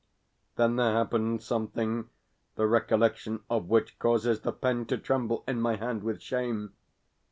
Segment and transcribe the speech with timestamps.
[0.55, 2.09] Then there happened something
[2.55, 6.73] the recollection of which causes the pen to tremble in my hand with shame.